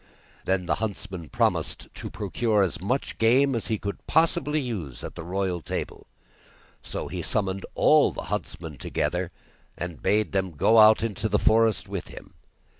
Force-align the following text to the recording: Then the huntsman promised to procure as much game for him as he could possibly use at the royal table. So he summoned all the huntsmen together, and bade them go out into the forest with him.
Then 0.45 0.65
the 0.65 0.77
huntsman 0.81 1.29
promised 1.29 1.87
to 1.93 2.09
procure 2.09 2.63
as 2.63 2.81
much 2.81 3.19
game 3.19 3.49
for 3.49 3.49
him 3.51 3.55
as 3.55 3.67
he 3.67 3.77
could 3.77 4.07
possibly 4.07 4.59
use 4.59 5.03
at 5.03 5.13
the 5.13 5.23
royal 5.23 5.61
table. 5.61 6.07
So 6.81 7.07
he 7.07 7.21
summoned 7.21 7.67
all 7.75 8.11
the 8.11 8.23
huntsmen 8.23 8.79
together, 8.79 9.29
and 9.77 10.01
bade 10.01 10.31
them 10.31 10.53
go 10.53 10.79
out 10.79 11.03
into 11.03 11.29
the 11.29 11.37
forest 11.37 11.87
with 11.87 12.07
him. 12.07 12.33